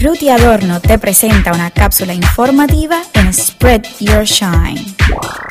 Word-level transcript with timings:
Ruti 0.00 0.28
Adorno 0.28 0.80
te 0.80 0.96
presenta 0.96 1.52
una 1.52 1.72
cápsula 1.72 2.14
informativa 2.14 3.02
en 3.14 3.34
Spread 3.34 3.82
Your 3.98 4.22
Shine. 4.22 4.94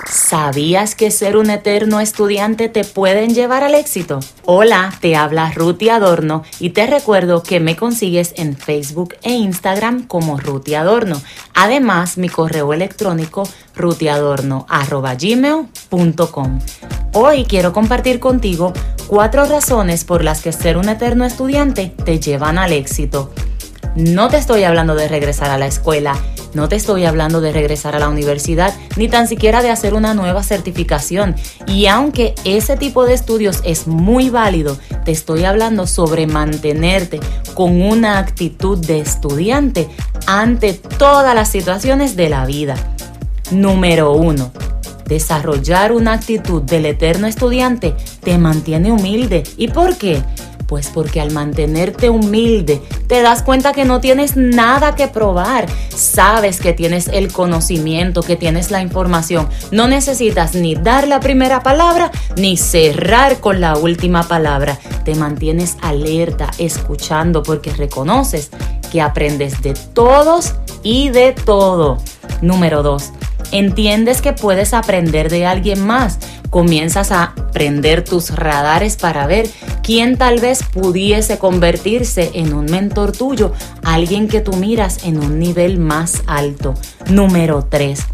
¿Sabías 0.10 0.96
que 0.96 1.12
ser 1.12 1.36
un 1.36 1.50
eterno 1.50 2.00
estudiante 2.00 2.70
te 2.70 2.86
pueden 2.86 3.34
llevar 3.34 3.66
al 3.66 3.76
éxito? 3.76 4.22
Hola, 4.46 4.94
te 5.02 5.18
habla 5.18 5.52
Ruti 5.52 5.90
Adorno 5.90 6.44
y 6.62 6.70
te 6.70 6.88
recuerdo 6.88 7.44
que 7.44 7.60
me 7.60 7.76
consigues 7.76 8.36
en 8.38 8.56
Facebook 8.56 9.16
e 9.22 9.34
Instagram 9.34 10.08
como 10.08 10.40
Ruti 10.40 10.76
Adorno. 10.76 11.22
Además, 11.54 12.18
mi 12.18 12.30
correo 12.30 12.72
electrónico 12.72 13.44
rutiadorno.gmail.com. 13.76 16.60
Hoy 17.12 17.44
quiero 17.44 17.74
compartir 17.74 18.22
contigo 18.22 18.72
cuatro 19.08 19.46
razones 19.46 20.06
por 20.06 20.24
las 20.24 20.42
que 20.42 20.54
ser 20.54 20.78
un 20.78 20.88
eterno 20.88 21.26
estudiante 21.26 21.94
te 22.06 22.22
llevan 22.22 22.58
al 22.58 22.72
éxito. 22.72 23.34
No 23.98 24.30
te 24.30 24.38
estoy 24.38 24.64
hablando 24.64 24.94
de 24.94 25.08
regresar 25.08 25.50
a 25.50 25.58
la 25.58 25.66
escuela, 25.66 26.16
no 26.54 26.70
te 26.70 26.76
estoy 26.76 27.06
hablando 27.06 27.42
de 27.42 27.52
regresar 27.52 27.96
a 27.96 28.00
la 28.00 28.10
universidad, 28.10 28.72
ni 28.96 29.08
tan 29.08 29.28
siquiera 29.28 29.64
de 29.64 29.72
hacer 29.72 29.96
una 29.96 30.14
nueva 30.14 30.44
certificación. 30.44 31.36
Y 31.66 31.88
aunque 31.88 32.36
ese 32.46 32.78
tipo 32.78 33.06
de 33.06 33.16
estudios 33.16 33.60
es 33.64 33.88
muy 33.88 34.30
válido, 34.30 34.78
te 35.04 35.12
estoy 35.12 35.46
hablando 35.46 35.88
sobre 35.88 36.28
mantenerte 36.28 37.20
con 37.56 37.82
una 37.82 38.20
actitud 38.20 38.78
de 38.78 39.00
estudiante 39.00 39.90
ante 40.28 40.74
todas 40.74 41.34
las 41.34 41.50
situaciones 41.50 42.16
de 42.16 42.30
la 42.30 42.46
vida. 42.46 42.76
Número 43.50 44.12
uno, 44.12 44.52
desarrollar 45.08 45.92
una 45.92 46.14
actitud 46.14 46.62
del 46.62 46.86
eterno 46.86 47.26
estudiante 47.26 47.96
te 48.22 48.38
mantiene 48.38 48.92
humilde. 48.92 49.42
¿Y 49.58 49.70
por 49.70 49.98
qué? 49.98 50.22
Pues 50.68 50.90
porque 50.94 51.22
al 51.22 51.32
mantenerte 51.32 52.10
humilde 52.10 52.82
te 53.08 53.22
das 53.22 53.42
cuenta 53.42 53.72
que 53.72 53.86
no 53.86 54.02
tienes 54.02 54.36
nada 54.36 54.96
que 54.96 55.08
probar. 55.08 55.66
Sabes 55.96 56.60
que 56.60 56.74
tienes 56.74 57.08
el 57.08 57.32
conocimiento, 57.32 58.22
que 58.22 58.36
tienes 58.36 58.70
la 58.70 58.82
información. 58.82 59.48
No 59.72 59.88
necesitas 59.88 60.56
ni 60.56 60.76
dar 60.76 61.08
la 61.08 61.22
primera 61.22 61.64
palabra 61.64 62.12
ni 62.36 62.58
cerrar 62.58 63.40
con 63.40 63.62
la 63.62 63.78
última 63.78 64.24
palabra. 64.24 64.78
Te 65.06 65.16
mantienes 65.16 65.78
alerta, 65.82 66.52
escuchando 66.58 67.44
porque 67.44 67.72
reconoces 67.72 68.50
que 68.92 69.02
aprendes 69.02 69.62
de 69.62 69.74
todos 69.94 70.56
y 70.84 71.10
de 71.10 71.32
todo. 71.32 71.98
Número 72.42 72.84
dos, 72.84 73.12
entiendes 73.52 74.22
que 74.22 74.34
puedes 74.34 74.74
aprender 74.74 75.30
de 75.30 75.46
alguien 75.46 75.86
más 75.86 76.20
comienzas 76.50 77.12
a 77.12 77.34
prender 77.52 78.04
tus 78.04 78.36
radares 78.36 78.96
para 78.96 79.28
ver 79.28 79.50
quién 79.88 80.18
tal 80.18 80.42
vez 80.42 80.64
pudiese 80.64 81.40
convertirse 81.40 82.32
en 82.34 82.54
un 82.54 82.66
mentor 82.66 83.14
tuyo, 83.14 83.54
alguien 83.86 84.28
que 84.28 84.42
tú 84.42 84.52
miras 84.52 85.06
en 85.06 85.18
un 85.18 85.40
nivel 85.40 85.80
más 85.80 86.24
alto. 86.28 86.74
Número 87.10 87.66
3 87.70 88.06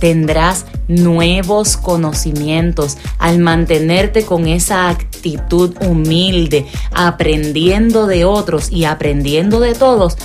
tendrás 0.00 0.66
nuevos 0.86 1.78
conocimientos 1.78 2.98
al 3.18 3.38
mantenerte 3.38 4.26
con 4.26 4.46
esa 4.46 4.90
actitud 4.90 5.74
humilde, 5.80 6.66
aprendiendo 6.92 8.06
de 8.06 8.26
otros 8.26 8.70
y 8.70 8.84
aprendiendo 8.84 9.60
de 9.60 9.72
todos. 9.72 10.18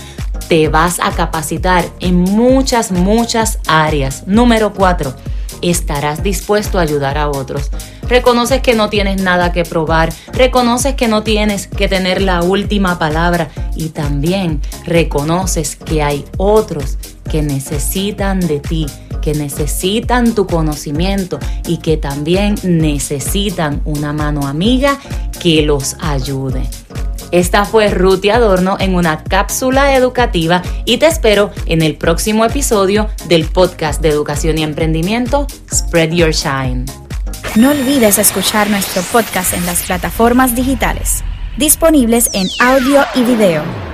Te 0.50 0.68
vas 0.68 1.00
a 1.00 1.12
capacitar 1.12 1.86
en 2.02 2.16
muchas, 2.16 2.92
muchas 2.92 3.60
áreas. 3.68 4.28
Número 4.28 4.74
4 4.74 5.16
estarás 5.62 6.24
dispuesto 6.24 6.80
a 6.80 6.82
ayudar 6.82 7.18
a 7.18 7.30
otros. 7.30 7.70
Reconoces 8.08 8.62
que 8.62 8.76
no 8.76 8.90
tienes 8.90 9.22
nada 9.22 9.52
que 9.52 9.64
probar, 9.64 10.12
reconoces 10.34 10.96
que 10.96 11.08
no 11.08 11.24
tienes 11.24 11.68
que 11.68 11.88
tener 11.88 12.22
la 12.22 12.42
última 12.42 12.98
palabra 12.98 13.50
y 13.76 13.90
también 13.90 14.62
reconoces 14.86 15.76
que 15.76 16.02
hay 16.02 16.26
otros 16.38 16.98
que 17.30 17.42
necesitan 17.42 18.40
de 18.40 18.60
ti, 18.60 18.88
que 19.22 19.34
necesitan 19.34 20.34
tu 20.34 20.48
conocimiento 20.48 21.40
y 21.68 21.78
que 21.78 21.98
también 21.98 22.56
necesitan 22.64 23.82
una 23.86 24.12
mano 24.14 24.48
amiga 24.48 25.00
que 25.40 25.62
los 25.62 25.96
ayude. 26.02 26.64
Esta 27.32 27.66
fue 27.66 27.90
Ruti 27.90 28.30
Adorno 28.30 28.78
en 28.80 28.96
una 28.96 29.24
cápsula 29.24 29.96
educativa 29.96 30.62
y 30.86 30.98
te 30.98 31.08
espero 31.08 31.52
en 31.66 31.82
el 31.82 31.96
próximo 31.96 32.46
episodio 32.46 33.10
del 33.28 33.46
podcast 33.46 34.02
de 34.02 34.10
educación 34.10 34.58
y 34.58 34.64
emprendimiento 34.64 35.48
Spread 35.74 36.12
Your 36.12 36.32
Shine. 36.32 36.86
No 37.56 37.72
olvides 37.72 38.18
escuchar 38.18 38.70
nuestro 38.70 39.02
podcast 39.04 39.54
en 39.54 39.66
las 39.66 39.84
plataformas 39.84 40.56
digitales, 40.56 41.24
disponibles 41.58 42.30
en 42.34 42.48
audio 42.60 43.04
y 43.16 43.24
video 43.24 43.89